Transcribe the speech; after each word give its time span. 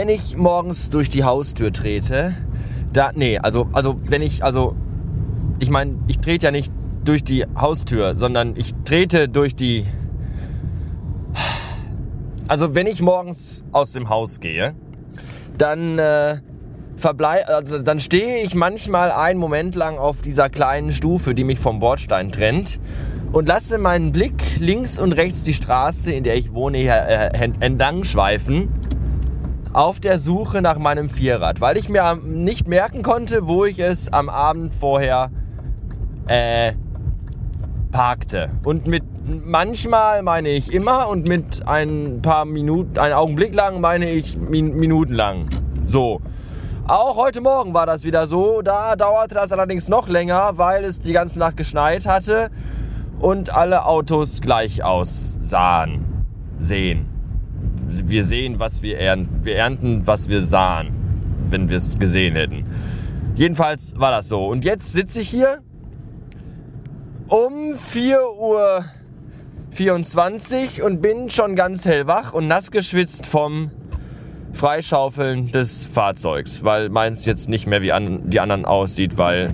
wenn 0.00 0.08
ich 0.08 0.38
morgens 0.38 0.88
durch 0.88 1.10
die 1.10 1.24
Haustür 1.24 1.74
trete, 1.74 2.34
da, 2.90 3.10
nee, 3.14 3.36
also, 3.36 3.68
also, 3.74 4.00
wenn 4.08 4.22
ich, 4.22 4.42
also, 4.42 4.74
ich 5.58 5.68
meine, 5.68 5.98
ich 6.06 6.20
trete 6.20 6.46
ja 6.46 6.50
nicht 6.50 6.72
durch 7.04 7.22
die 7.22 7.44
Haustür, 7.54 8.16
sondern 8.16 8.56
ich 8.56 8.72
trete 8.86 9.28
durch 9.28 9.54
die, 9.54 9.84
also, 12.48 12.74
wenn 12.74 12.86
ich 12.86 13.02
morgens 13.02 13.62
aus 13.72 13.92
dem 13.92 14.08
Haus 14.08 14.40
gehe, 14.40 14.74
dann, 15.58 15.98
äh, 15.98 16.38
verblei 16.96 17.46
also 17.46 17.78
dann 17.78 18.00
stehe 18.00 18.42
ich 18.42 18.54
manchmal 18.54 19.10
einen 19.12 19.38
Moment 19.38 19.74
lang 19.74 19.98
auf 19.98 20.22
dieser 20.22 20.48
kleinen 20.48 20.92
Stufe, 20.92 21.34
die 21.34 21.44
mich 21.44 21.58
vom 21.58 21.78
Bordstein 21.78 22.32
trennt 22.32 22.80
und 23.32 23.46
lasse 23.46 23.76
meinen 23.76 24.12
Blick 24.12 24.58
links 24.60 24.98
und 24.98 25.12
rechts 25.12 25.42
die 25.42 25.52
Straße, 25.52 26.10
in 26.10 26.24
der 26.24 26.36
ich 26.36 26.54
wohne, 26.54 26.78
äh, 26.78 27.50
entlang 27.60 28.04
schweifen 28.04 28.70
auf 29.72 30.00
der 30.00 30.18
Suche 30.18 30.62
nach 30.62 30.78
meinem 30.78 31.08
Vierrad, 31.08 31.60
weil 31.60 31.76
ich 31.76 31.88
mir 31.88 32.16
nicht 32.24 32.66
merken 32.66 33.02
konnte, 33.02 33.46
wo 33.46 33.64
ich 33.64 33.78
es 33.78 34.12
am 34.12 34.28
Abend 34.28 34.74
vorher 34.74 35.30
äh, 36.26 36.72
parkte. 37.92 38.50
Und 38.64 38.86
mit 38.86 39.04
manchmal 39.44 40.22
meine 40.22 40.48
ich 40.48 40.72
immer 40.72 41.08
und 41.08 41.28
mit 41.28 41.66
ein 41.66 42.20
paar 42.22 42.44
Minuten, 42.44 42.98
einen 42.98 43.14
Augenblick 43.14 43.54
lang 43.54 43.80
meine 43.80 44.10
ich 44.10 44.36
min 44.36 44.76
Minuten 44.76 45.14
lang. 45.14 45.48
So. 45.86 46.20
Auch 46.88 47.16
heute 47.16 47.40
Morgen 47.40 47.72
war 47.72 47.86
das 47.86 48.04
wieder 48.04 48.26
so. 48.26 48.62
Da 48.62 48.96
dauerte 48.96 49.36
das 49.36 49.52
allerdings 49.52 49.88
noch 49.88 50.08
länger, 50.08 50.52
weil 50.56 50.84
es 50.84 50.98
die 50.98 51.12
ganze 51.12 51.38
Nacht 51.38 51.56
geschneit 51.56 52.06
hatte 52.06 52.50
und 53.20 53.54
alle 53.54 53.86
Autos 53.86 54.40
gleich 54.40 54.82
aussahen, 54.82 56.24
sehen. 56.58 57.19
Wir 57.86 58.24
sehen, 58.24 58.58
was 58.58 58.82
wir 58.82 58.98
ernten. 58.98 59.44
Wir 59.44 59.56
ernten, 59.56 60.06
was 60.06 60.28
wir 60.28 60.42
sahen, 60.42 60.90
wenn 61.48 61.68
wir 61.68 61.76
es 61.76 61.98
gesehen 61.98 62.34
hätten. 62.34 62.64
Jedenfalls 63.34 63.94
war 63.96 64.10
das 64.10 64.28
so. 64.28 64.46
Und 64.46 64.64
jetzt 64.64 64.92
sitze 64.92 65.20
ich 65.20 65.28
hier 65.28 65.58
um 67.28 67.74
4 67.76 68.18
Uhr 68.38 68.84
24 69.70 70.82
und 70.82 71.00
bin 71.00 71.30
schon 71.30 71.54
ganz 71.54 71.84
hellwach 71.84 72.32
und 72.32 72.48
nass 72.48 72.70
geschwitzt 72.70 73.26
vom 73.26 73.70
Freischaufeln 74.52 75.52
des 75.52 75.84
Fahrzeugs, 75.84 76.64
weil 76.64 76.88
meins 76.88 77.24
jetzt 77.24 77.48
nicht 77.48 77.66
mehr 77.66 77.82
wie 77.82 77.92
an, 77.92 78.28
die 78.28 78.40
anderen 78.40 78.64
aussieht, 78.64 79.16
weil 79.16 79.52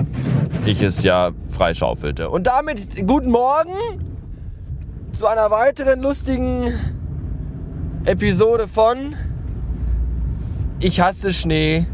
ich 0.64 0.83
es 0.83 1.03
ja 1.03 1.33
freischaufelte. 1.53 2.30
Und 2.30 2.47
damit 2.47 3.06
guten 3.06 3.30
Morgen 3.30 3.73
zu 5.12 5.27
einer 5.27 5.51
weiteren 5.51 6.01
lustigen 6.01 6.64
Episode 8.06 8.68
von 8.68 9.16
Ich 10.78 11.00
hasse 11.00 11.32
Schnee 11.32 11.86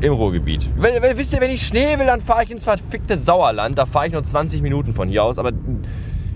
im 0.00 0.12
Ruhrgebiet. 0.12 0.68
Wisst 0.76 1.34
ihr, 1.34 1.40
wenn 1.40 1.50
ich 1.50 1.66
Schnee 1.66 1.98
will, 1.98 2.06
dann 2.06 2.20
fahre 2.20 2.44
ich 2.44 2.52
ins 2.52 2.62
verfickte 2.62 3.16
Sauerland. 3.16 3.76
Da 3.76 3.84
fahre 3.84 4.06
ich 4.06 4.12
nur 4.12 4.22
20 4.22 4.62
Minuten 4.62 4.94
von 4.94 5.08
hier 5.08 5.24
aus. 5.24 5.38
Aber 5.38 5.50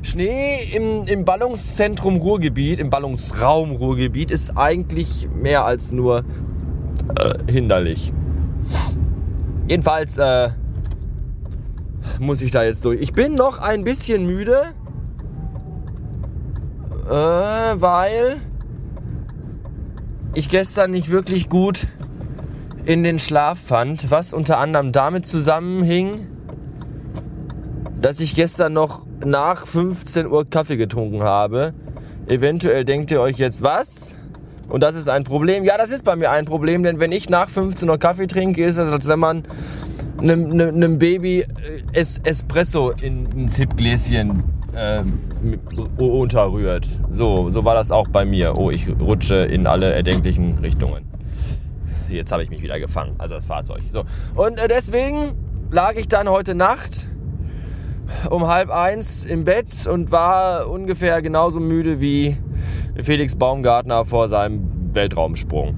Schnee 0.03 0.64
im, 0.75 1.05
im 1.06 1.25
Ballungszentrum 1.25 2.17
Ruhrgebiet, 2.17 2.81
im 2.81 2.91
Ballungsraum 2.91 3.72
Ruhrgebiet, 3.77 4.33
ist 4.33 4.56
eigentlich 4.56 5.28
mehr 5.33 5.64
als 5.64 5.92
nur 5.92 6.25
äh, 7.19 7.53
hinderlich. 7.53 8.12
Jedenfalls 9.69 10.19
äh, 10.19 10.50
muss 12.19 12.41
ich 12.41 12.50
da 12.50 12.64
jetzt 12.64 12.84
durch. 12.84 13.00
Ich 13.00 13.12
bin 13.12 13.34
noch 13.34 13.59
ein 13.61 13.84
bisschen 13.84 14.27
müde, 14.27 14.72
äh, 17.09 17.12
weil 17.12 18.41
ich 20.37 20.51
gestern 20.51 20.91
nicht 20.91 21.11
wirklich 21.11 21.49
gut 21.49 21.87
in 22.85 23.03
den 23.03 23.19
Schlaf 23.19 23.59
fand, 23.59 24.11
was 24.11 24.33
unter 24.33 24.59
anderem 24.59 24.93
damit 24.93 25.27
zusammenhing, 25.27 26.27
dass 28.01 28.21
ich 28.21 28.35
gestern 28.35 28.75
noch 28.75 29.07
nach 29.25 29.67
15 29.67 30.27
Uhr 30.27 30.45
Kaffee 30.45 30.77
getrunken 30.77 31.23
habe. 31.23 31.73
Eventuell 32.27 32.85
denkt 32.85 33.11
ihr 33.11 33.21
euch 33.21 33.39
jetzt 33.39 33.63
was? 33.63 34.17
Und 34.69 34.83
das 34.83 34.95
ist 34.95 35.09
ein 35.09 35.25
Problem. 35.25 35.65
Ja, 35.65 35.79
das 35.79 35.91
ist 35.91 36.05
bei 36.05 36.17
mir 36.17 36.31
ein 36.31 36.45
Problem, 36.45 36.83
denn 36.83 37.01
wenn 37.01 37.13
ich 37.13 37.31
nach 37.31 37.49
15 37.49 37.89
Uhr 37.89 37.99
Kaffee 37.99 38.27
trinke, 38.27 38.63
ist 38.63 38.77
es, 38.77 38.91
als 38.91 39.09
wenn 39.09 39.19
man 39.19 39.45
einem, 40.21 40.61
einem, 40.61 40.99
Baby 40.99 41.41
äh, 41.41 41.47
es, 41.93 42.21
Espresso 42.25 42.91
in, 42.91 43.27
ins 43.33 43.57
Hipgläschen 43.57 44.56
äh, 44.76 45.03
unterrührt. 45.98 46.87
So, 47.10 47.50
so 47.50 47.64
war 47.64 47.75
das 47.75 47.91
auch 47.91 48.09
bei 48.09 48.25
mir. 48.25 48.56
Oh, 48.56 48.70
ich 48.70 48.88
rutsche 49.00 49.37
in 49.37 49.66
alle 49.66 49.92
erdenklichen 49.92 50.59
Richtungen. 50.59 51.04
Jetzt 52.09 52.31
habe 52.31 52.44
ich 52.44 52.50
mich 52.50 52.62
wieder 52.62 52.78
gefangen, 52.78 53.16
also 53.19 53.34
das 53.34 53.47
Fahrzeug. 53.47 53.81
So. 53.91 54.04
Und 54.34 54.60
äh, 54.60 54.69
deswegen 54.69 55.32
lag 55.70 55.94
ich 55.97 56.09
dann 56.09 56.28
heute 56.28 56.54
Nacht 56.54 57.06
um 58.31 58.47
halb 58.47 58.70
eins 58.70 59.25
im 59.25 59.44
Bett 59.44 59.87
und 59.87 60.12
war 60.12 60.70
ungefähr 60.70 61.22
genauso 61.22 61.58
müde 61.58 62.00
wie 62.00 62.37
Felix 63.03 63.34
Baumgartner 63.34 64.04
vor 64.04 64.28
seinem 64.28 64.94
Weltraumsprung. 64.94 65.75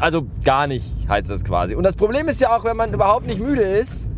Also 0.00 0.26
gar 0.44 0.66
nicht 0.66 0.86
heißt 1.08 1.30
das 1.30 1.44
quasi. 1.44 1.74
Und 1.74 1.84
das 1.84 1.94
Problem 1.94 2.26
ist 2.28 2.40
ja 2.40 2.56
auch, 2.56 2.64
wenn 2.64 2.76
man 2.76 2.92
überhaupt 2.92 3.26
nicht 3.26 3.40
müde 3.40 3.62
ist. 3.62 4.09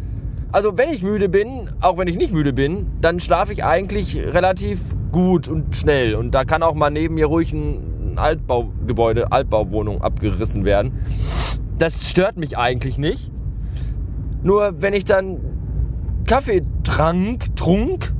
Also 0.52 0.76
wenn 0.76 0.90
ich 0.90 1.02
müde 1.02 1.30
bin, 1.30 1.70
auch 1.80 1.96
wenn 1.96 2.08
ich 2.08 2.16
nicht 2.16 2.30
müde 2.30 2.52
bin, 2.52 2.86
dann 3.00 3.20
schlafe 3.20 3.54
ich 3.54 3.64
eigentlich 3.64 4.18
relativ 4.18 4.80
gut 5.10 5.48
und 5.48 5.74
schnell. 5.74 6.14
Und 6.14 6.32
da 6.32 6.44
kann 6.44 6.62
auch 6.62 6.74
mal 6.74 6.90
neben 6.90 7.14
mir 7.14 7.26
ruhig 7.26 7.54
ein 7.54 8.18
Altbaugebäude, 8.18 9.32
Altbauwohnung 9.32 10.02
abgerissen 10.02 10.66
werden. 10.66 10.92
Das 11.78 12.10
stört 12.10 12.36
mich 12.36 12.58
eigentlich 12.58 12.98
nicht. 12.98 13.32
Nur 14.42 14.82
wenn 14.82 14.92
ich 14.92 15.04
dann 15.04 15.40
Kaffee 16.26 16.62
trank, 16.84 17.56
trunk 17.56 18.12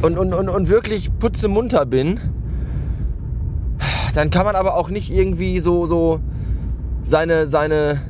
und, 0.00 0.16
und, 0.16 0.32
und, 0.32 0.48
und 0.48 0.68
wirklich 0.70 1.10
putzemunter 1.18 1.84
bin, 1.84 2.18
dann 4.14 4.30
kann 4.30 4.46
man 4.46 4.56
aber 4.56 4.76
auch 4.76 4.88
nicht 4.88 5.10
irgendwie 5.10 5.60
so, 5.60 5.84
so 5.84 6.20
seine, 7.02 7.46
seine, 7.46 8.00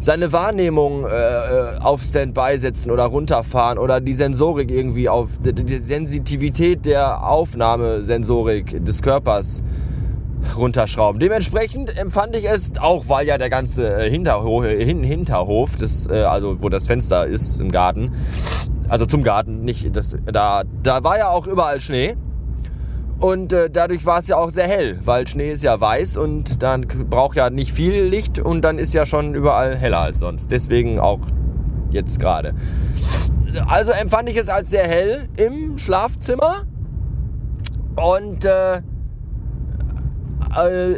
seine 0.00 0.32
Wahrnehmung 0.32 1.04
äh, 1.04 1.08
äh, 1.08 1.78
auf 1.78 2.02
Standby 2.02 2.56
setzen 2.56 2.90
oder 2.90 3.04
runterfahren 3.04 3.78
oder 3.78 4.00
die 4.00 4.14
Sensorik 4.14 4.70
irgendwie 4.70 5.08
auf 5.08 5.30
die, 5.44 5.52
die 5.52 5.78
Sensitivität 5.78 6.86
der 6.86 7.26
Aufnahmesensorik 7.28 8.84
des 8.84 9.02
Körpers 9.02 9.62
runterschrauben. 10.56 11.20
Dementsprechend 11.20 11.96
empfand 11.98 12.34
ich 12.34 12.48
es, 12.48 12.72
auch 12.80 13.08
weil 13.08 13.26
ja 13.26 13.36
der 13.36 13.50
ganze 13.50 13.86
äh, 13.94 14.10
Hinterhof, 14.10 14.64
Hin 14.64 15.04
Hinterhof 15.04 15.76
das, 15.76 16.08
äh, 16.08 16.22
also 16.22 16.62
wo 16.62 16.70
das 16.70 16.86
Fenster 16.86 17.26
ist 17.26 17.60
im 17.60 17.70
Garten, 17.70 18.12
also 18.88 19.04
zum 19.04 19.22
Garten, 19.22 19.64
nicht 19.64 19.94
das, 19.94 20.16
da, 20.24 20.62
da 20.82 21.04
war 21.04 21.18
ja 21.18 21.30
auch 21.30 21.46
überall 21.46 21.80
Schnee. 21.80 22.16
Und 23.20 23.52
äh, 23.52 23.68
dadurch 23.68 24.06
war 24.06 24.18
es 24.18 24.28
ja 24.28 24.38
auch 24.38 24.48
sehr 24.48 24.66
hell, 24.66 24.98
weil 25.04 25.26
Schnee 25.26 25.52
ist 25.52 25.62
ja 25.62 25.78
weiß 25.78 26.16
und 26.16 26.62
dann 26.62 26.86
braucht 26.88 27.36
ja 27.36 27.50
nicht 27.50 27.72
viel 27.72 28.02
Licht 28.04 28.38
und 28.38 28.62
dann 28.62 28.78
ist 28.78 28.94
ja 28.94 29.04
schon 29.04 29.34
überall 29.34 29.76
heller 29.76 29.98
als 29.98 30.20
sonst. 30.20 30.50
Deswegen 30.50 30.98
auch 30.98 31.20
jetzt 31.90 32.18
gerade. 32.18 32.54
Also 33.66 33.92
empfand 33.92 34.30
ich 34.30 34.38
es 34.38 34.48
als 34.48 34.70
sehr 34.70 34.88
hell 34.88 35.28
im 35.36 35.76
Schlafzimmer 35.76 36.62
und 37.96 38.46
äh, 38.46 38.76
äh, 40.56 40.96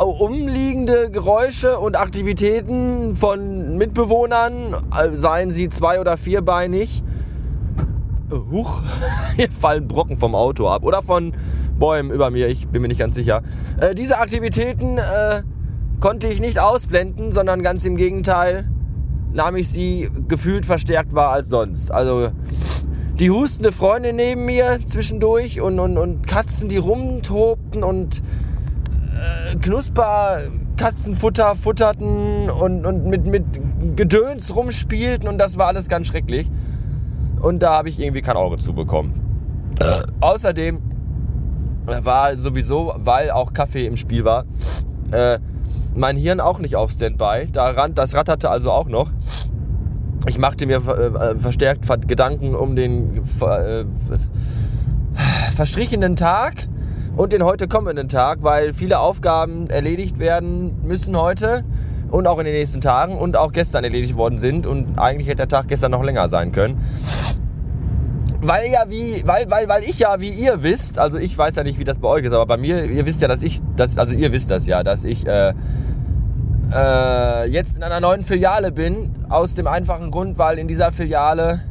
umliegende 0.00 1.10
Geräusche 1.10 1.78
und 1.78 1.98
Aktivitäten 1.98 3.16
von 3.16 3.76
Mitbewohnern, 3.76 4.52
äh, 5.02 5.14
seien 5.14 5.50
sie 5.50 5.68
zwei- 5.68 6.00
oder 6.00 6.16
vierbeinig, 6.16 7.02
huch, 8.30 8.82
hier 9.36 9.50
fallen 9.50 9.88
Brocken 9.88 10.16
vom 10.16 10.34
Auto 10.34 10.68
ab 10.68 10.82
oder 10.84 11.02
von 11.02 11.32
Bäumen 11.78 12.10
über 12.10 12.30
mir, 12.30 12.48
ich 12.48 12.68
bin 12.68 12.82
mir 12.82 12.88
nicht 12.88 13.00
ganz 13.00 13.14
sicher. 13.14 13.42
Äh, 13.80 13.94
diese 13.94 14.18
Aktivitäten 14.18 14.98
äh, 14.98 15.42
konnte 16.00 16.26
ich 16.26 16.40
nicht 16.40 16.58
ausblenden, 16.58 17.32
sondern 17.32 17.62
ganz 17.62 17.84
im 17.84 17.96
Gegenteil 17.96 18.70
nahm 19.32 19.56
ich 19.56 19.68
sie 19.68 20.08
gefühlt 20.28 20.64
verstärkt 20.64 21.14
wahr 21.14 21.30
als 21.30 21.50
sonst. 21.50 21.90
Also 21.90 22.30
die 23.18 23.30
hustende 23.30 23.72
Freundin 23.72 24.16
neben 24.16 24.44
mir 24.44 24.78
zwischendurch 24.86 25.60
und, 25.60 25.78
und, 25.78 25.98
und 25.98 26.26
Katzen, 26.26 26.68
die 26.68 26.78
rumtobten 26.78 27.82
und 27.82 28.22
äh, 29.14 29.56
Knusper 29.56 30.38
Katzenfutter 30.76 31.56
futterten 31.56 32.50
und, 32.50 32.84
und 32.84 33.06
mit, 33.06 33.26
mit 33.26 33.44
Gedöns 33.96 34.54
rumspielten 34.54 35.28
und 35.28 35.38
das 35.38 35.56
war 35.56 35.68
alles 35.68 35.88
ganz 35.88 36.06
schrecklich. 36.06 36.50
Und 37.46 37.60
da 37.60 37.74
habe 37.74 37.88
ich 37.88 38.00
irgendwie 38.00 38.22
kein 38.22 38.36
Auge 38.36 38.56
zu 38.56 38.72
bekommen. 38.72 39.14
Äh, 39.80 40.02
außerdem 40.20 40.80
war 42.02 42.36
sowieso, 42.36 42.92
weil 42.98 43.30
auch 43.30 43.52
Kaffee 43.52 43.86
im 43.86 43.94
Spiel 43.94 44.24
war, 44.24 44.46
äh, 45.12 45.38
mein 45.94 46.16
Hirn 46.16 46.40
auch 46.40 46.58
nicht 46.58 46.74
auf 46.74 46.90
Standby. 46.90 47.46
Da 47.52 47.70
ran, 47.70 47.94
das 47.94 48.16
ratterte 48.16 48.50
also 48.50 48.72
auch 48.72 48.88
noch. 48.88 49.12
Ich 50.26 50.40
machte 50.40 50.66
mir 50.66 50.78
äh, 50.78 51.38
verstärkt 51.38 51.86
Gedanken 52.08 52.56
um 52.56 52.74
den 52.74 53.18
äh, 53.18 53.84
verstrichenen 55.54 56.16
Tag 56.16 56.66
und 57.14 57.32
den 57.32 57.44
heute 57.44 57.68
kommenden 57.68 58.08
Tag, 58.08 58.38
weil 58.42 58.74
viele 58.74 58.98
Aufgaben 58.98 59.70
erledigt 59.70 60.18
werden 60.18 60.82
müssen 60.82 61.16
heute 61.16 61.62
und 62.10 62.26
auch 62.26 62.38
in 62.38 62.44
den 62.44 62.54
nächsten 62.54 62.80
Tagen 62.80 63.16
und 63.16 63.36
auch 63.36 63.52
gestern 63.52 63.84
erledigt 63.84 64.16
worden 64.16 64.38
sind 64.38 64.66
und 64.66 64.98
eigentlich 64.98 65.28
hätte 65.28 65.38
der 65.38 65.48
Tag 65.48 65.68
gestern 65.68 65.90
noch 65.90 66.02
länger 66.02 66.28
sein 66.28 66.52
können. 66.52 66.80
Weil 68.40 68.70
ja 68.70 68.84
wie, 68.88 69.22
weil, 69.26 69.50
weil, 69.50 69.68
weil 69.68 69.82
ich 69.82 69.98
ja, 69.98 70.20
wie 70.20 70.30
ihr 70.30 70.62
wisst, 70.62 70.98
also 70.98 71.18
ich 71.18 71.36
weiß 71.36 71.56
ja 71.56 71.64
nicht, 71.64 71.78
wie 71.78 71.84
das 71.84 71.98
bei 71.98 72.08
euch 72.08 72.24
ist, 72.24 72.32
aber 72.32 72.46
bei 72.46 72.56
mir, 72.56 72.84
ihr 72.84 73.06
wisst 73.06 73.22
ja, 73.22 73.28
dass 73.28 73.42
ich, 73.42 73.60
dass, 73.76 73.98
also 73.98 74.14
ihr 74.14 74.30
wisst 74.30 74.50
das 74.50 74.66
ja, 74.66 74.82
dass 74.82 75.04
ich 75.04 75.26
äh, 75.26 75.52
äh, 76.72 77.48
jetzt 77.48 77.76
in 77.76 77.82
einer 77.82 78.00
neuen 78.00 78.22
Filiale 78.22 78.72
bin, 78.72 79.14
aus 79.28 79.54
dem 79.54 79.66
einfachen 79.66 80.10
Grund, 80.10 80.38
weil 80.38 80.58
in 80.58 80.68
dieser 80.68 80.92
Filiale 80.92 81.62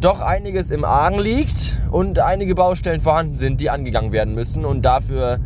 doch 0.00 0.20
einiges 0.20 0.70
im 0.70 0.84
Argen 0.84 1.18
liegt 1.18 1.76
und 1.90 2.20
einige 2.20 2.54
Baustellen 2.54 3.00
vorhanden 3.00 3.36
sind, 3.36 3.60
die 3.60 3.70
angegangen 3.70 4.12
werden 4.12 4.34
müssen. 4.34 4.64
Und 4.64 4.82
dafür 4.82 5.40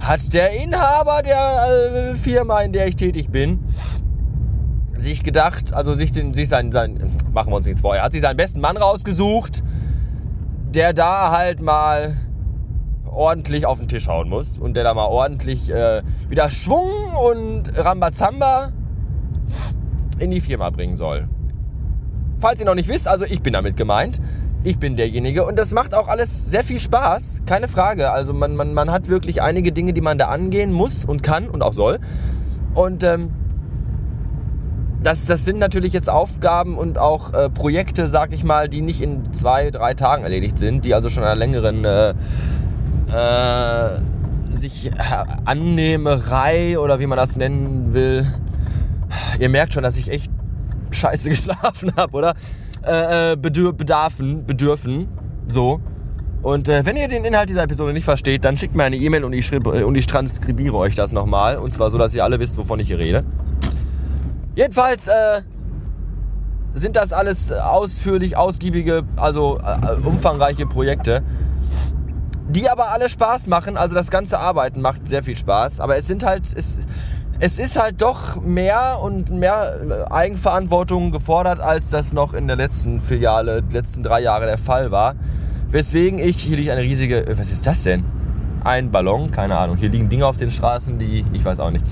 hat 0.00 0.32
der 0.32 0.52
Inhaber 0.52 1.22
der 1.22 2.12
äh, 2.12 2.14
Firma, 2.14 2.60
in 2.62 2.72
der 2.72 2.88
ich 2.88 2.96
tätig 2.96 3.30
bin, 3.30 3.60
sich 4.96 5.22
gedacht, 5.22 5.72
also 5.72 5.94
sich, 5.94 6.12
den, 6.12 6.34
sich 6.34 6.48
sein, 6.48 6.72
sein, 6.72 7.16
machen 7.32 7.52
wir 7.52 7.56
uns 7.56 7.66
nichts 7.66 7.80
vor, 7.80 7.94
er 7.94 8.02
hat 8.02 8.12
sich 8.12 8.20
seinen 8.20 8.36
besten 8.36 8.60
Mann 8.60 8.76
rausgesucht, 8.76 9.62
der 10.74 10.92
da 10.92 11.30
halt 11.32 11.60
mal 11.60 12.16
ordentlich 13.04 13.66
auf 13.66 13.78
den 13.78 13.88
Tisch 13.88 14.08
hauen 14.08 14.28
muss 14.28 14.58
und 14.58 14.74
der 14.74 14.84
da 14.84 14.94
mal 14.94 15.06
ordentlich 15.06 15.70
äh, 15.70 16.02
wieder 16.28 16.50
Schwung 16.50 16.90
und 17.28 17.76
Rambazamba 17.76 18.70
in 20.18 20.30
die 20.30 20.40
Firma 20.40 20.70
bringen 20.70 20.96
soll. 20.96 21.28
Falls 22.38 22.60
ihr 22.60 22.66
noch 22.66 22.74
nicht 22.74 22.88
wisst, 22.88 23.08
also 23.08 23.24
ich 23.24 23.42
bin 23.42 23.52
damit 23.52 23.76
gemeint. 23.76 24.20
Ich 24.62 24.78
bin 24.78 24.94
derjenige 24.94 25.46
und 25.46 25.58
das 25.58 25.72
macht 25.72 25.94
auch 25.94 26.08
alles 26.08 26.50
sehr 26.50 26.62
viel 26.62 26.80
Spaß, 26.80 27.42
keine 27.46 27.66
Frage. 27.66 28.12
Also 28.12 28.34
man, 28.34 28.56
man, 28.56 28.74
man 28.74 28.90
hat 28.90 29.08
wirklich 29.08 29.40
einige 29.40 29.72
Dinge, 29.72 29.94
die 29.94 30.02
man 30.02 30.18
da 30.18 30.26
angehen 30.26 30.70
muss 30.70 31.04
und 31.04 31.22
kann 31.22 31.48
und 31.48 31.62
auch 31.62 31.72
soll. 31.72 31.98
Und 32.74 33.02
ähm, 33.02 33.30
das, 35.02 35.24
das 35.24 35.46
sind 35.46 35.58
natürlich 35.58 35.94
jetzt 35.94 36.10
Aufgaben 36.10 36.76
und 36.76 36.98
auch 36.98 37.32
äh, 37.32 37.48
Projekte, 37.48 38.06
sag 38.08 38.34
ich 38.34 38.44
mal, 38.44 38.68
die 38.68 38.82
nicht 38.82 39.00
in 39.00 39.32
zwei, 39.32 39.70
drei 39.70 39.94
Tagen 39.94 40.24
erledigt 40.24 40.58
sind, 40.58 40.84
die 40.84 40.94
also 40.94 41.08
schon 41.08 41.24
einer 41.24 41.36
längeren 41.36 41.86
äh, 41.86 42.10
äh, 43.10 43.98
sich 44.50 44.90
Annehmerei 45.46 46.78
oder 46.78 47.00
wie 47.00 47.06
man 47.06 47.16
das 47.16 47.36
nennen 47.36 47.94
will. 47.94 48.26
Ihr 49.38 49.48
merkt 49.48 49.72
schon, 49.72 49.82
dass 49.82 49.96
ich 49.96 50.10
echt 50.10 50.30
scheiße 50.90 51.30
geschlafen 51.30 51.92
habe, 51.96 52.12
oder? 52.14 52.34
Äh, 52.84 53.32
äh 53.32 53.36
bedürfen, 53.36 55.08
so. 55.48 55.80
Und 56.42 56.68
äh, 56.68 56.86
wenn 56.86 56.96
ihr 56.96 57.08
den 57.08 57.24
Inhalt 57.24 57.50
dieser 57.50 57.64
Episode 57.64 57.92
nicht 57.92 58.04
versteht, 58.04 58.44
dann 58.44 58.56
schickt 58.56 58.74
mir 58.74 58.84
eine 58.84 58.96
E-Mail 58.96 59.24
und, 59.24 59.34
ich 59.34 59.52
äh, 59.52 59.82
und 59.82 59.94
ich 59.96 60.06
transkribiere 60.06 60.76
euch 60.76 60.94
das 60.94 61.12
nochmal. 61.12 61.58
Und 61.58 61.72
zwar 61.72 61.90
so, 61.90 61.98
dass 61.98 62.14
ihr 62.14 62.24
alle 62.24 62.40
wisst, 62.40 62.56
wovon 62.56 62.80
ich 62.80 62.88
hier 62.88 62.98
rede. 62.98 63.24
Jedenfalls 64.54 65.08
äh, 65.08 65.42
sind 66.72 66.96
das 66.96 67.12
alles 67.12 67.52
ausführlich, 67.52 68.36
ausgiebige, 68.36 69.02
also 69.16 69.58
äh, 69.58 70.06
umfangreiche 70.06 70.66
Projekte 70.66 71.22
die 72.50 72.68
aber 72.68 72.90
alle 72.90 73.08
Spaß 73.08 73.46
machen. 73.46 73.76
Also 73.76 73.94
das 73.94 74.10
ganze 74.10 74.38
Arbeiten 74.38 74.80
macht 74.80 75.06
sehr 75.08 75.22
viel 75.22 75.36
Spaß. 75.36 75.80
Aber 75.80 75.96
es 75.96 76.06
sind 76.06 76.24
halt, 76.24 76.46
es, 76.54 76.80
es 77.40 77.58
ist 77.58 77.80
halt 77.80 78.02
doch 78.02 78.40
mehr 78.42 78.98
und 79.02 79.30
mehr 79.30 80.06
Eigenverantwortung 80.10 81.10
gefordert, 81.10 81.58
als 81.58 81.88
das 81.88 82.12
noch 82.12 82.34
in 82.34 82.46
der 82.46 82.56
letzten 82.56 83.00
Filiale, 83.00 83.62
die 83.62 83.72
letzten 83.72 84.02
drei 84.02 84.20
Jahre 84.20 84.44
der 84.44 84.58
Fall 84.58 84.90
war. 84.90 85.14
Weswegen 85.70 86.18
ich, 86.18 86.36
hier 86.36 86.58
liegt 86.58 86.70
eine 86.70 86.82
riesige, 86.82 87.24
was 87.38 87.50
ist 87.50 87.66
das 87.66 87.82
denn? 87.82 88.04
Ein 88.62 88.90
Ballon, 88.90 89.30
keine 89.30 89.56
Ahnung. 89.56 89.76
Hier 89.76 89.88
liegen 89.88 90.10
Dinge 90.10 90.26
auf 90.26 90.36
den 90.36 90.50
Straßen, 90.50 90.98
die, 90.98 91.24
ich 91.32 91.42
weiß 91.42 91.60
auch 91.60 91.70
nicht. 91.70 91.84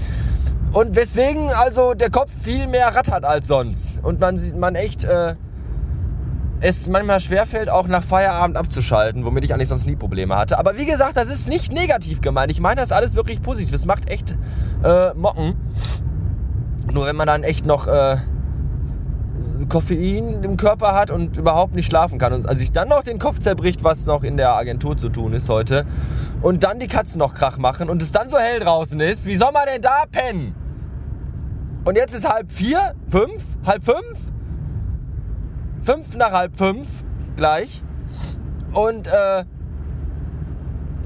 Und 0.72 0.94
weswegen 0.94 1.48
also 1.48 1.94
der 1.94 2.10
Kopf 2.10 2.30
viel 2.42 2.66
mehr 2.66 2.94
rattert 2.94 3.24
als 3.24 3.46
sonst. 3.46 4.00
Und 4.02 4.20
man, 4.20 4.38
man 4.56 4.74
echt, 4.74 5.04
äh, 5.04 5.34
es 6.60 6.88
manchmal 6.88 7.20
schwerfällt, 7.20 7.70
auch 7.70 7.88
nach 7.88 8.02
Feierabend 8.02 8.56
abzuschalten, 8.56 9.24
womit 9.24 9.44
ich 9.44 9.54
eigentlich 9.54 9.68
sonst 9.68 9.86
nie 9.86 9.96
Probleme 9.96 10.36
hatte. 10.36 10.58
Aber 10.58 10.76
wie 10.76 10.86
gesagt, 10.86 11.16
das 11.16 11.28
ist 11.28 11.48
nicht 11.48 11.72
negativ 11.72 12.20
gemeint. 12.20 12.50
Ich 12.50 12.60
meine 12.60 12.80
das 12.80 12.92
alles 12.92 13.14
wirklich 13.14 13.42
positiv. 13.42 13.72
Es 13.74 13.86
macht 13.86 14.10
echt 14.10 14.36
äh, 14.82 15.14
Mocken. 15.14 15.54
Nur 16.92 17.06
wenn 17.06 17.16
man 17.16 17.26
dann 17.26 17.42
echt 17.44 17.66
noch 17.66 17.86
äh, 17.86 18.16
Koffein 19.68 20.42
im 20.42 20.56
Körper 20.56 20.94
hat 20.94 21.10
und 21.10 21.36
überhaupt 21.36 21.74
nicht 21.74 21.86
schlafen 21.86 22.18
kann 22.18 22.32
und 22.32 22.46
also 22.46 22.58
sich 22.58 22.72
dann 22.72 22.88
noch 22.88 23.02
den 23.02 23.18
Kopf 23.18 23.38
zerbricht, 23.38 23.84
was 23.84 24.06
noch 24.06 24.24
in 24.24 24.36
der 24.36 24.54
Agentur 24.54 24.96
zu 24.96 25.10
tun 25.10 25.32
ist 25.32 25.48
heute 25.48 25.84
und 26.40 26.64
dann 26.64 26.80
die 26.80 26.88
Katzen 26.88 27.18
noch 27.18 27.34
Krach 27.34 27.58
machen 27.58 27.88
und 27.88 28.02
es 28.02 28.10
dann 28.10 28.28
so 28.28 28.38
hell 28.38 28.60
draußen 28.60 28.98
ist, 29.00 29.26
wie 29.26 29.36
soll 29.36 29.52
man 29.52 29.62
denn 29.72 29.82
da 29.82 30.04
pennen? 30.10 30.54
Und 31.84 31.96
jetzt 31.96 32.14
ist 32.14 32.28
halb 32.28 32.50
vier, 32.50 32.94
fünf, 33.08 33.44
halb 33.64 33.84
fünf 33.84 34.32
fünf 35.88 36.16
nach 36.16 36.32
halb 36.32 36.54
fünf 36.54 37.02
gleich. 37.34 37.82
Und 38.74 39.06
äh, 39.06 39.44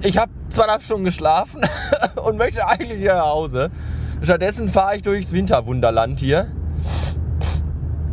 ich 0.01 0.19
habe 0.19 0.33
zweieinhalb 0.49 0.83
Stunden 0.83 1.05
geschlafen 1.05 1.63
und 2.25 2.37
möchte 2.37 2.67
eigentlich 2.67 2.99
wieder 2.99 3.15
nach 3.15 3.27
Hause. 3.27 3.71
Stattdessen 4.23 4.67
fahre 4.67 4.97
ich 4.97 5.03
durchs 5.03 5.33
Winterwunderland 5.33 6.19
hier. 6.19 6.51